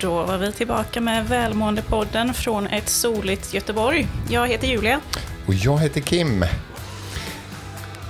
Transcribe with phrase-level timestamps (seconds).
[0.00, 4.08] Då var vi tillbaka med Välmåendepodden från ett soligt Göteborg.
[4.30, 5.00] Jag heter Julia.
[5.46, 6.44] Och jag heter Kim.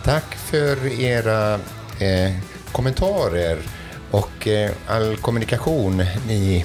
[0.04, 1.54] Tack för era
[2.00, 2.32] eh,
[2.72, 3.58] kommentarer
[4.10, 6.64] och eh, all kommunikation ni,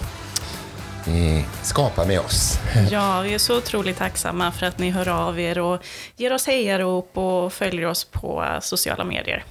[1.06, 2.60] ni skapar med oss.
[2.92, 5.82] Ja, vi är så otroligt tacksamma för att ni hör av er och
[6.16, 9.44] ger oss hejarop och följer oss på sociala medier.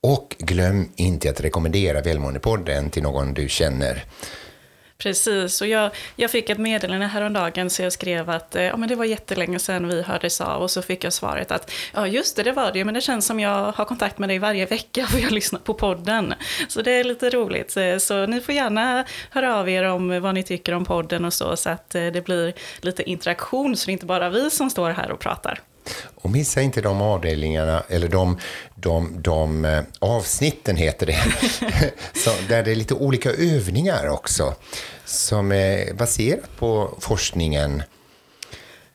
[0.00, 4.04] Och glöm inte att rekommendera Välmåendepodden till någon du känner.
[5.00, 8.88] Precis, och jag, jag fick ett meddelande häromdagen så jag skrev att eh, ja, men
[8.88, 12.36] det var jättelänge sedan vi hördes av och så fick jag svaret att ja just
[12.36, 15.06] det, det var det, men det känns som jag har kontakt med dig varje vecka
[15.06, 16.34] för jag lyssnar på podden.
[16.68, 17.76] Så det är lite roligt.
[17.76, 21.32] Eh, så ni får gärna höra av er om vad ni tycker om podden och
[21.32, 24.70] så, så att eh, det blir lite interaktion så det är inte bara vi som
[24.70, 25.60] står här och pratar.
[26.14, 28.38] Och missa inte de avdelningarna, eller de,
[28.74, 31.18] de, de eh, avsnitten heter det,
[32.24, 34.54] så, där det är lite olika övningar också,
[35.04, 37.82] som är baserat på forskningen.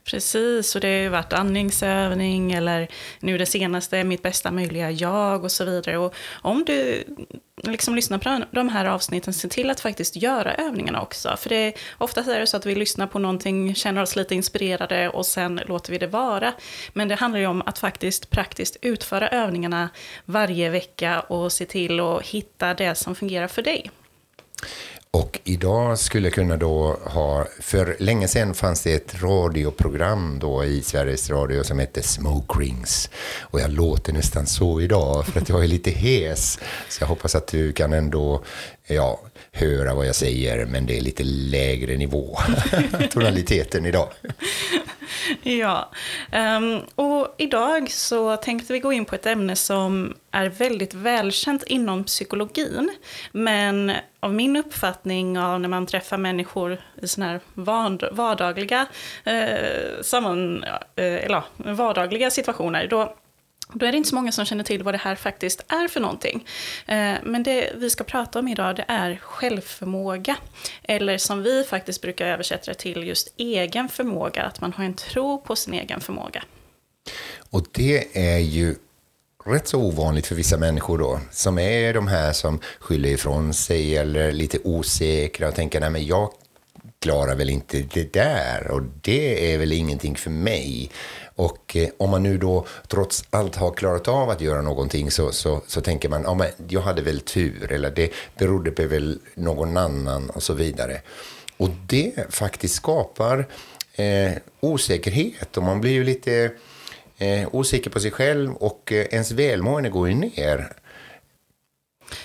[0.05, 2.87] Precis, och det har ju varit andningsövning eller
[3.19, 5.97] nu det senaste, mitt bästa möjliga jag och så vidare.
[5.97, 7.03] Och om du
[7.63, 11.37] liksom lyssnar på de här avsnitten, se till att faktiskt göra övningarna också.
[11.37, 14.35] För det är, oftast är det så att vi lyssnar på någonting, känner oss lite
[14.35, 16.53] inspirerade och sen låter vi det vara.
[16.93, 19.89] Men det handlar ju om att faktiskt praktiskt utföra övningarna
[20.25, 23.91] varje vecka och se till att hitta det som fungerar för dig.
[25.15, 30.65] Och idag skulle jag kunna då ha, för länge sedan fanns det ett radioprogram då
[30.65, 33.09] i Sveriges Radio som hette Smoke Rings.
[33.41, 36.59] Och jag låter nästan så idag för att jag är lite hes.
[36.89, 38.43] Så jag hoppas att du kan ändå,
[38.87, 39.21] ja,
[39.51, 42.37] höra vad jag säger, men det är lite lägre nivå,
[43.11, 44.09] tonaliteten idag
[45.45, 45.91] ja,
[46.57, 51.63] um, och idag så tänkte vi gå in på ett ämne som är väldigt välkänt
[51.63, 52.95] inom psykologin.
[53.31, 57.41] Men av min uppfattning av när man träffar människor i sådana här
[58.11, 58.85] vardagliga,
[59.23, 63.15] eh, samman, eh, eller, vardagliga situationer, då
[63.73, 65.99] då är det inte så många som känner till vad det här faktiskt är för
[65.99, 66.47] någonting.
[66.85, 70.37] Eh, men det vi ska prata om idag det är självförmåga.
[70.83, 74.93] Eller som vi faktiskt brukar översätta det till just egen förmåga, att man har en
[74.93, 76.43] tro på sin egen förmåga.
[77.49, 78.75] Och det är ju
[79.45, 83.97] rätt så ovanligt för vissa människor då, som är de här som skyller ifrån sig
[83.97, 86.31] eller lite osäkra och tänker nej men jag
[86.99, 90.91] klarar väl inte det där och det är väl ingenting för mig.
[91.35, 95.31] Och eh, om man nu då trots allt har klarat av att göra någonting så,
[95.31, 99.19] så, så tänker man, ja men jag hade väl tur eller det berodde på väl
[99.35, 101.01] någon annan och så vidare.
[101.57, 103.47] Och det faktiskt skapar
[103.95, 106.51] eh, osäkerhet och man blir ju lite
[107.17, 110.73] eh, osäker på sig själv och eh, ens välmående går ju ner.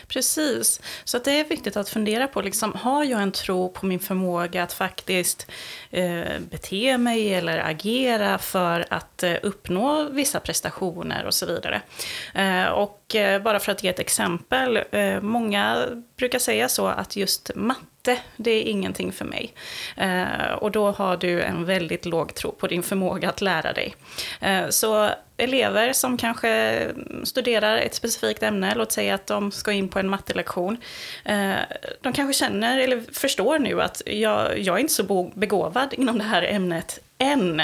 [0.09, 3.87] Precis, så att det är viktigt att fundera på, liksom, har jag en tro på
[3.87, 5.51] min förmåga att faktiskt
[5.91, 11.83] eh, bete mig eller agera för att eh, uppnå vissa prestationer och så vidare.
[12.35, 15.87] Eh, och eh, bara för att ge ett exempel, eh, många
[16.17, 19.55] brukar säga så att just matte matte, det är ingenting för mig.
[19.97, 23.95] Eh, och då har du en väldigt låg tro på din förmåga att lära dig.
[24.41, 26.87] Eh, så elever som kanske
[27.25, 30.77] studerar ett specifikt ämne, låt säga att de ska in på en mattelektion,
[31.25, 31.55] eh,
[32.01, 36.25] de kanske känner eller förstår nu att jag, jag är inte så begåvad inom det
[36.25, 37.63] här ämnet än.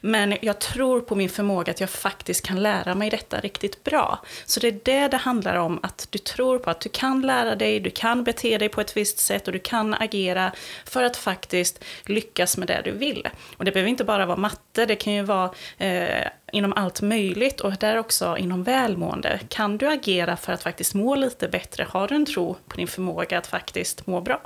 [0.00, 4.22] Men jag tror på min förmåga att jag faktiskt kan lära mig detta riktigt bra.
[4.46, 7.54] Så det är det det handlar om, att du tror på att du kan lära
[7.54, 10.52] dig, du kan bete dig på ett visst sätt och du kan agera
[10.84, 13.28] för att faktiskt lyckas med det du vill.
[13.56, 17.60] Och det behöver inte bara vara matte, det kan ju vara eh, inom allt möjligt
[17.60, 19.40] och där också inom välmående.
[19.48, 21.86] Kan du agera för att faktiskt må lite bättre?
[21.88, 24.40] Har du en tro på din förmåga att faktiskt må bra?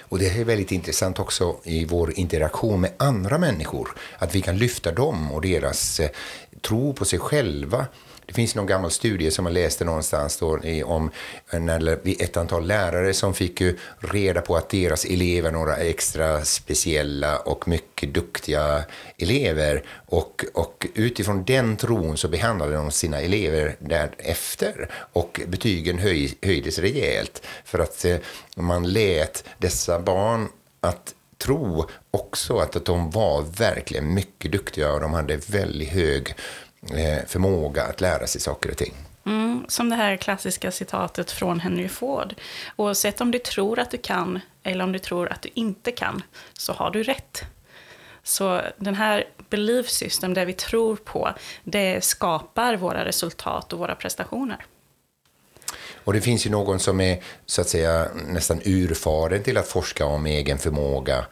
[0.00, 3.88] Och det är väldigt intressant också i vår interaktion med andra människor.
[4.18, 6.10] Att vi kan lyfta dem och deras eh,
[6.60, 7.86] tro på sig själva
[8.26, 11.10] det finns någon gammal studie som man läste någonstans då, om
[11.52, 17.38] när ett antal lärare som fick ju reda på att deras elever, några extra speciella
[17.38, 18.84] och mycket duktiga
[19.18, 26.38] elever, och, och utifrån den tron så behandlade de sina elever därefter och betygen höj,
[26.42, 28.16] höjdes rejält för att eh,
[28.56, 30.48] man lät dessa barn
[30.80, 36.34] att tro också att, att de var verkligen mycket duktiga och de hade väldigt hög
[37.26, 38.94] förmåga att lära sig saker och ting.
[39.26, 42.34] Mm, som det här klassiska citatet från Henry Ford.
[42.76, 46.22] Oavsett om du tror att du kan eller om du tror att du inte kan,
[46.52, 47.42] så har du rätt.
[48.22, 51.30] Så den här belief system, det vi tror på,
[51.64, 54.66] det skapar våra resultat och våra prestationer.
[56.04, 60.06] Och det finns ju någon som är så att säga nästan urfaren till att forska
[60.06, 61.26] om egen förmåga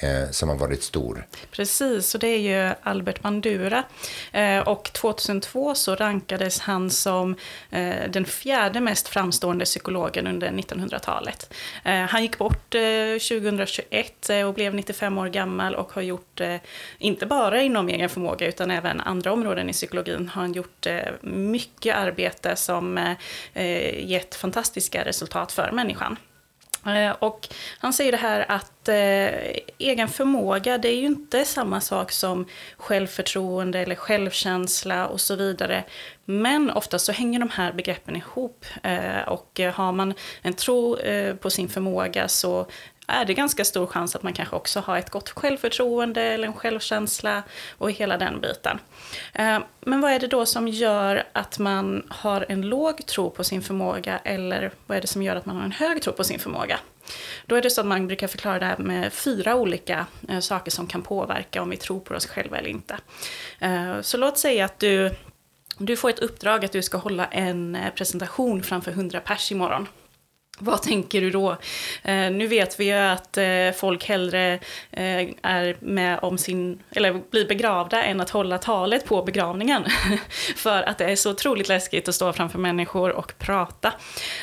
[0.00, 1.26] eh, som har varit stor.
[1.50, 3.84] Precis, och det är ju Albert Bandura.
[4.32, 7.36] Eh, och 2002 så rankades han som
[7.70, 11.54] eh, den fjärde mest framstående psykologen under 1900-talet.
[11.84, 12.80] Eh, han gick bort eh,
[13.28, 16.56] 2021 eh, och blev 95 år gammal och har gjort, eh,
[16.98, 21.12] inte bara inom egen förmåga utan även andra områden i psykologin, har han gjort eh,
[21.22, 23.14] mycket arbete som
[23.94, 26.16] gett fantastiska resultat för människan.
[26.96, 27.48] Eh, och
[27.78, 28.94] han säger det här att eh,
[29.78, 32.46] egen förmåga, det är ju inte samma sak som
[32.76, 35.84] självförtroende eller självkänsla och så vidare.
[36.24, 38.64] Men ofta så hänger de här begreppen ihop.
[38.82, 42.66] Eh, och har man en tro eh, på sin förmåga så
[43.08, 46.54] är det ganska stor chans att man kanske också har ett gott självförtroende eller en
[46.54, 47.42] självkänsla
[47.78, 48.78] och hela den biten.
[49.32, 53.44] Eh, men vad är det då som gör att man har en låg tro på
[53.44, 56.24] sin förmåga eller vad är det som gör att man har en hög tro på
[56.24, 56.78] sin förmåga?
[57.46, 60.70] Då är det så att man brukar förklara det här med fyra olika eh, saker
[60.70, 62.98] som kan påverka om vi tror på oss själva eller inte.
[63.58, 65.14] Eh, så låt säga att du,
[65.78, 69.86] du får ett uppdrag att du ska hålla en presentation framför 100 pers imorgon.
[70.58, 71.50] Vad tänker du då?
[72.02, 74.52] Eh, nu vet vi ju att eh, folk hellre
[74.90, 79.86] eh, är med om sin, eller blir begravda än att hålla talet på begravningen.
[80.56, 83.92] För att det är så otroligt läskigt att stå framför människor och prata.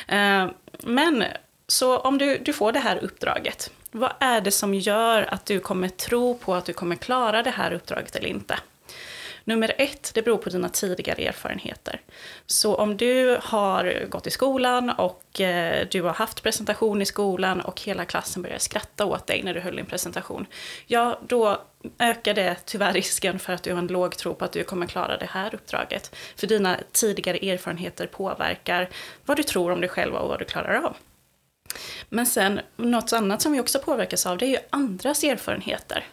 [0.08, 0.46] Eh,
[0.80, 1.24] men
[1.68, 5.60] så om du, du får det här uppdraget, vad är det som gör att du
[5.60, 8.58] kommer tro på att du kommer klara det här uppdraget eller inte?
[9.48, 12.00] Nummer ett, det beror på dina tidigare erfarenheter.
[12.46, 17.60] Så om du har gått i skolan och eh, du har haft presentation i skolan
[17.60, 20.46] och hela klassen börjar skratta åt dig när du höll din presentation.
[20.86, 21.60] Ja, då
[21.98, 24.86] ökar det tyvärr risken för att du har en låg tro på att du kommer
[24.86, 26.16] klara det här uppdraget.
[26.36, 28.88] För dina tidigare erfarenheter påverkar
[29.24, 30.96] vad du tror om dig själv och vad du klarar av.
[32.08, 36.04] Men sen, något annat som vi också påverkas av, det är ju andras erfarenheter.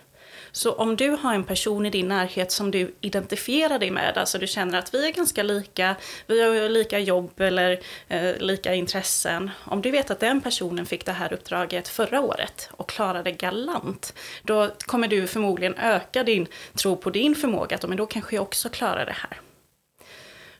[0.56, 4.38] Så om du har en person i din närhet som du identifierar dig med, alltså
[4.38, 5.96] du känner att vi är ganska lika,
[6.28, 9.52] vi har lika jobb eller eh, lika intressen.
[9.66, 14.14] Om du vet att den personen fick det här uppdraget förra året och klarade galant,
[14.44, 18.44] då kommer du förmodligen öka din tro på din förmåga, att men då kanske jag
[18.44, 19.40] också klarar det här.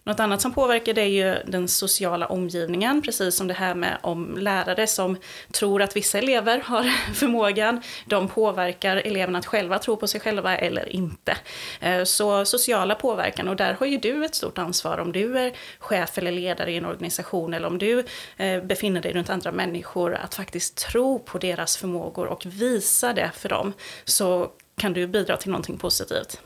[0.06, 3.98] Något annat som påverkar det är ju den sociala omgivningen, precis som det här med
[4.02, 5.18] om lärare som
[5.52, 6.84] tror att vissa elever har
[7.14, 11.38] förmågan, de påverkar eleverna att själva tro på sig själva eller inte.
[11.80, 15.54] Eh, så sociala påverkan, och där har ju du ett stort ansvar om du är
[15.80, 18.06] chef eller ledare i en organisation eller om du
[18.38, 23.32] eh, befinner dig runt andra människor, att faktiskt tro på deras förmågor och visa det
[23.36, 23.74] för dem,
[24.06, 26.42] så kan du bidra till någonting positivt.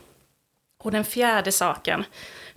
[0.84, 2.04] Och den fjärde saken,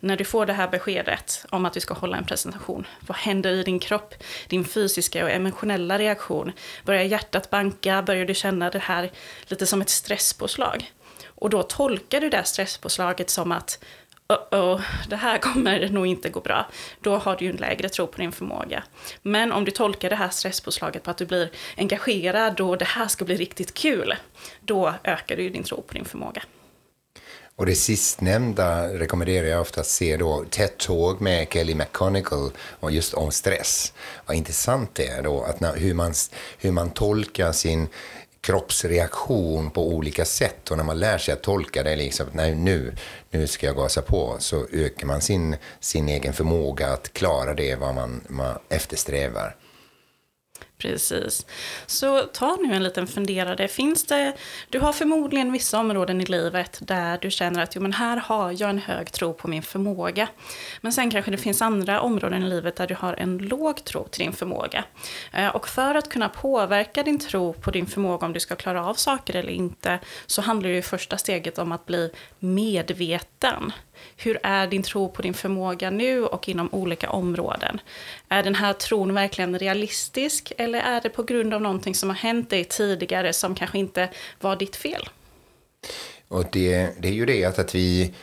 [0.02, 3.52] när du får det här beskedet om att du ska hålla en presentation, vad händer
[3.52, 4.14] i din kropp?
[4.48, 6.52] Din fysiska och emotionella reaktion.
[6.86, 8.02] Börjar hjärtat banka?
[8.02, 9.12] Börjar du känna det här
[9.48, 10.92] lite som ett stresspåslag?
[11.26, 13.84] Och då tolkar du det stresspåslaget som att
[14.32, 16.66] uh oh, det här kommer nog inte gå bra.
[17.02, 18.84] Då har du ju en lägre tro på din förmåga.
[19.22, 23.08] Men om du tolkar det här stresspåslaget på att du blir engagerad och det här
[23.08, 24.16] ska bli riktigt kul,
[24.62, 26.42] då ökar du ju din tro på din förmåga.
[27.62, 33.14] Och det sistnämnda rekommenderar jag ofta att se då TED-tåg med Kelly McConigal och just
[33.14, 33.94] om stress.
[34.26, 36.14] Vad intressant det är då att när, hur, man,
[36.58, 37.88] hur man tolkar sin
[38.42, 42.96] kroppsreaktion på olika sätt och när man lär sig att tolka det, liksom, nej nu,
[43.32, 47.76] nu ska jag gasa på, så ökar man sin, sin egen förmåga att klara det
[47.76, 49.56] vad man, man eftersträvar.
[50.82, 51.46] Precis.
[51.86, 53.68] Så ta nu en liten funderare.
[53.68, 54.34] Finns det,
[54.70, 58.52] du har förmodligen vissa områden i livet där du känner att jo, men här har
[58.62, 60.28] jag en hög tro på min förmåga.
[60.82, 64.08] Men sen kanske det finns andra områden i livet där du har en låg tro
[64.08, 64.84] till din förmåga.
[65.34, 68.86] Eh, och för att kunna påverka din tro på din förmåga om du ska klara
[68.86, 73.74] av saker eller inte så handlar det i första steget om att bli medveten.
[74.18, 77.82] Hur är din tro på din förmåga nu och inom olika områden?
[78.30, 82.16] Är den här tron verkligen realistisk eller är det på grund av någonting som har
[82.16, 85.10] hänt dig tidigare som kanske inte var ditt fel?
[86.28, 88.14] Och det, det är ju det att, att vi,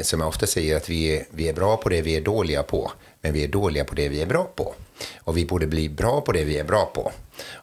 [0.00, 2.62] som jag ofta säger, att vi är, vi är bra på det vi är dåliga
[2.62, 4.74] på, men vi är dåliga på det vi är bra på.
[5.18, 7.12] Och vi borde bli bra på det vi är bra på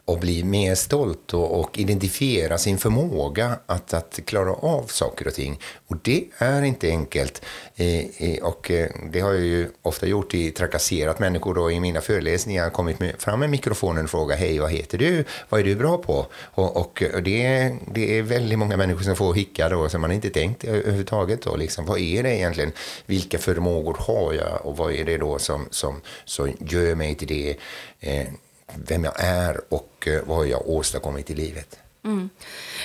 [0.05, 5.33] och bli mer stolt och, och, identifiera sin förmåga att, att klara av saker och
[5.33, 5.59] ting.
[5.87, 7.41] Och det är inte enkelt.
[7.75, 11.79] Eh, eh och eh, det har jag ju ofta gjort i trakasserat människor då i
[11.79, 15.23] mina föreläsningar, kommit med, fram med mikrofonen och frågat hej, vad heter du?
[15.49, 16.25] Vad är du bra på?
[16.35, 20.11] Och, och, och det, det är väldigt många människor som får hicka då, som man
[20.11, 21.41] inte tänkt överhuvudtaget.
[21.41, 22.71] Då, liksom, vad är det egentligen?
[23.05, 27.23] Vilka förmågor har jag och vad är det då som, som, som gör mig till
[27.25, 27.57] till det,
[27.99, 28.27] eh,
[28.75, 31.79] vem jag är och eh, vad jag åstadkommit i livet.
[32.05, 32.29] Mm.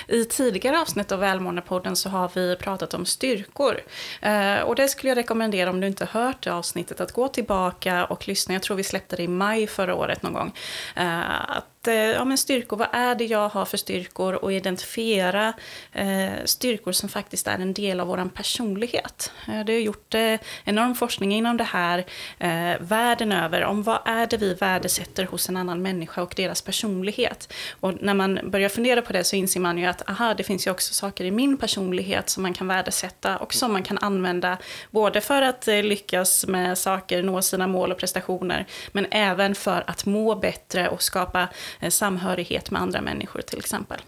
[0.08, 3.80] I tidigare avsnitt av Välmåendepodden så har vi pratat om styrkor.
[4.22, 8.04] Eh, och det skulle jag rekommendera om du inte hört det avsnittet att gå tillbaka
[8.04, 8.54] och lyssna.
[8.54, 10.52] Jag tror vi släppte det i maj förra året någon gång.
[10.96, 15.52] Eh, att eh, ja, men styrkor, vad är det jag har för styrkor och identifiera
[15.92, 19.32] eh, styrkor som faktiskt är en del av vår personlighet.
[19.48, 22.04] Eh, det har gjort eh, enorm forskning inom det här
[22.38, 26.62] eh, världen över om vad är det vi värdesätter hos en annan människa och deras
[26.62, 27.52] personlighet.
[27.80, 30.66] Och när man börjar fundera på det så inser man ju att aha, det finns
[30.66, 34.58] ju också saker i min personlighet som man kan värdesätta och som man kan använda
[34.90, 39.84] både för att eh, lyckas med saker, nå sina mål och prestationer, men även för
[39.86, 41.48] att må bättre och skapa
[41.80, 44.00] Eh, samhörighet med andra människor till exempel.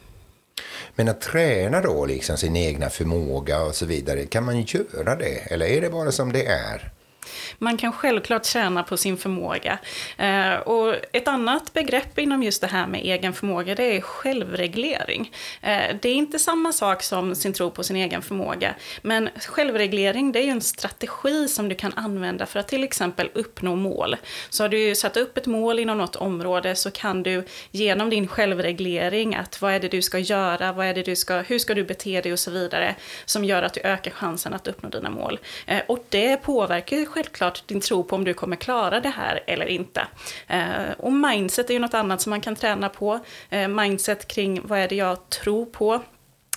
[0.94, 5.52] Men att träna då liksom sin egna förmåga och så vidare, kan man göra det?
[5.52, 6.92] Eller är det bara som det är?
[7.58, 9.78] Man kan självklart tjäna på sin förmåga.
[10.16, 15.32] Eh, och ett annat begrepp inom just det här med egen förmåga, det är självreglering.
[15.62, 20.32] Eh, det är inte samma sak som sin tro på sin egen förmåga, men självreglering
[20.32, 24.16] det är ju en strategi som du kan använda för att till exempel uppnå mål.
[24.50, 28.26] Så har du satt upp ett mål inom något område så kan du genom din
[28.28, 31.74] självreglering, att vad är det du ska göra, vad är det du ska, hur ska
[31.74, 32.94] du bete dig och så vidare,
[33.24, 35.38] som gör att du ökar chansen att uppnå dina mål.
[35.66, 39.40] Eh, och det påverkar ju självklart din tro på om du kommer klara det här
[39.46, 40.06] eller inte.
[40.46, 43.20] Eh, och mindset är ju något annat som man kan träna på.
[43.50, 46.00] Eh, mindset kring vad är det jag tror på?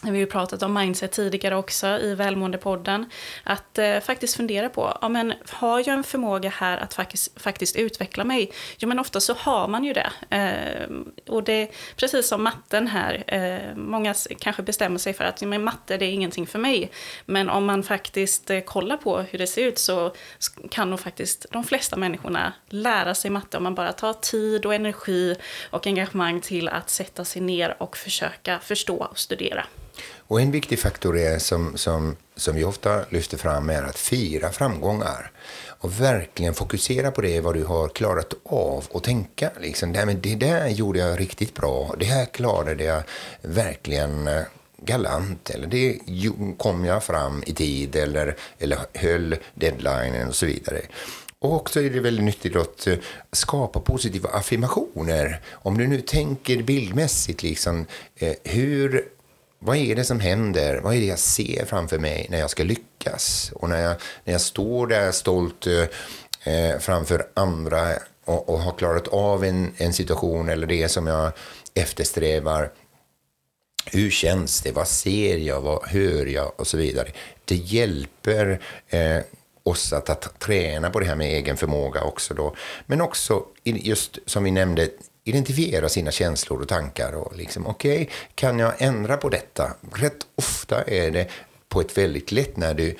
[0.03, 3.05] Vi har ju pratat om mindset tidigare också i Välmåendepodden.
[3.43, 7.75] Att eh, faktiskt fundera på, ja men har jag en förmåga här att faktiskt, faktiskt
[7.75, 8.51] utveckla mig?
[8.77, 10.11] Jo men ofta så har man ju det.
[10.29, 10.89] Eh,
[11.27, 15.63] och det är precis som matten här, eh, många kanske bestämmer sig för att men
[15.63, 16.91] matte det är ingenting för mig.
[17.25, 20.15] Men om man faktiskt eh, kollar på hur det ser ut så
[20.71, 24.73] kan nog faktiskt de flesta människorna lära sig matte om man bara tar tid och
[24.73, 25.35] energi
[25.69, 29.65] och engagemang till att sätta sig ner och försöka förstå och studera.
[30.27, 34.51] Och en viktig faktor är som, som, som vi ofta lyfter fram är att fira
[34.51, 35.31] framgångar
[35.83, 39.51] och verkligen fokusera på det, vad du har klarat av och tänka.
[39.59, 43.03] Liksom, det, men det där gjorde jag riktigt bra, det här klarade jag
[43.41, 44.43] verkligen eh,
[44.77, 45.99] galant, eller det
[46.57, 50.81] kom jag fram i tid, eller, eller höll deadlinen och så vidare.
[51.39, 52.95] Och också är det väldigt nyttigt att eh,
[53.31, 55.41] skapa positiva affirmationer.
[55.51, 57.85] Om du nu tänker bildmässigt, liksom,
[58.15, 59.07] eh, hur
[59.63, 60.79] vad är det som händer?
[60.79, 63.51] Vad är det jag ser framför mig när jag ska lyckas?
[63.55, 67.87] Och när jag, när jag står där stolt eh, eh, framför andra
[68.25, 71.31] och, och, har klarat av en, en situation eller det som jag
[71.73, 72.71] eftersträvar.
[73.85, 74.71] Hur känns det?
[74.71, 75.61] Vad ser jag?
[75.61, 76.59] Vad hör jag?
[76.59, 77.07] Och så vidare.
[77.45, 79.19] Det hjälper eh,
[79.63, 82.55] oss att, att träna på det här med egen förmåga också då.
[82.85, 84.89] Men också, just som vi nämnde,
[85.23, 87.13] identifiera sina känslor och tankar.
[87.13, 89.73] och liksom, Okej, okay, kan jag ändra på detta?
[89.93, 91.27] Rätt ofta är det
[91.69, 92.95] på ett väldigt lätt när du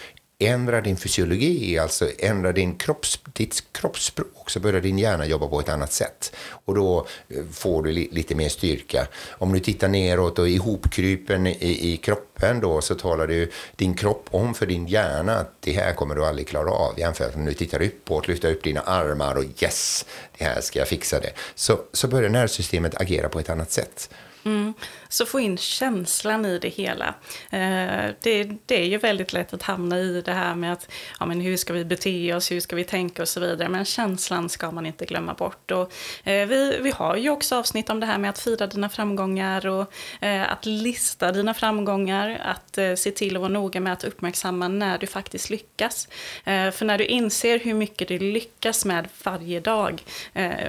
[0.45, 5.59] ändra din fysiologi, alltså ändra din kropps, ditt kroppsspråk, så börjar din hjärna jobba på
[5.59, 6.35] ett annat sätt.
[6.65, 9.07] Och då eh, får du li, lite mer styrka.
[9.31, 14.27] Om du tittar neråt och ihopkrypen i, i kroppen då, så talar du din kropp
[14.31, 16.99] om för din hjärna att det här kommer du aldrig klara av.
[16.99, 20.05] Jämfört med om du tittar uppåt, lyfter upp dina armar och yes,
[20.37, 21.31] det här ska jag fixa det.
[21.55, 24.09] Så, så börjar nervsystemet agera på ett annat sätt.
[24.45, 24.73] Mm.
[25.09, 27.07] Så få in känslan i det hela.
[27.49, 31.25] Eh, det, det, är ju väldigt lätt att hamna i det här med att ja,
[31.25, 33.69] men hur ska vi bete oss, hur ska vi tänka och så vidare.
[33.69, 35.71] Men känslan ska man inte glömma bort.
[35.71, 38.89] Och, eh, vi, vi har ju också avsnitt om det här med att fira dina
[38.89, 42.41] framgångar och eh, att lista dina framgångar.
[42.43, 46.07] Att se till att vara noga med att uppmärksamma när du faktiskt lyckas.
[46.43, 50.03] För när du inser hur mycket du lyckas med varje dag.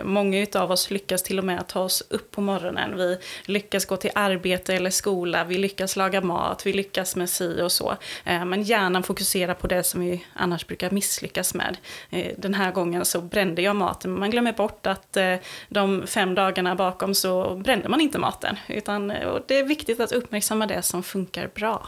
[0.04, 2.96] Många av oss lyckas till och med att ta oss upp på morgonen.
[2.96, 3.18] Vi
[3.64, 7.72] lyckas gå till arbete eller skola, vi lyckas laga mat, vi lyckas med si och
[7.72, 7.96] så.
[8.24, 11.76] Eh, men hjärnan fokuserar på det som vi annars brukar misslyckas med.
[12.10, 15.34] Eh, den här gången så brände jag maten, men man glömmer bort att eh,
[15.68, 18.56] de fem dagarna bakom så brände man inte maten.
[18.68, 19.08] Utan
[19.46, 21.86] det är viktigt att uppmärksamma det som funkar bra.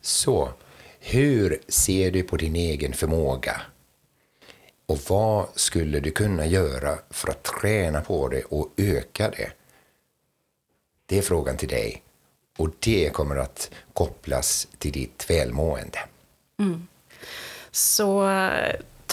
[0.00, 0.48] Så,
[1.00, 3.60] hur ser du på din egen förmåga?
[4.86, 9.63] Och vad skulle du kunna göra för att träna på det och öka det?
[11.06, 12.02] Det är frågan till dig.
[12.58, 15.98] Och det kommer att kopplas till ditt välmående.
[16.58, 16.86] Mm.
[17.70, 18.28] Så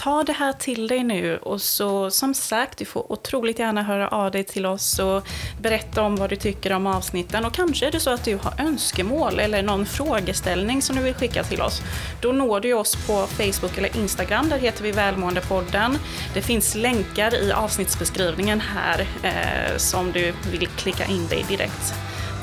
[0.02, 4.08] ta det här till dig nu och så som sagt, du får otroligt gärna höra
[4.08, 5.28] av dig till oss och
[5.60, 8.54] berätta om vad du tycker om avsnitten och kanske är det så att du har
[8.58, 11.82] önskemål eller någon frågeställning som du vill skicka till oss.
[12.20, 15.98] Då når du oss på Facebook eller Instagram, där heter vi Välmåendepodden.
[16.34, 21.94] Det finns länkar i avsnittsbeskrivningen här eh, som du vill klicka in dig direkt.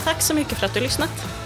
[0.04, 1.39] Tack så mycket för att du lyssnat.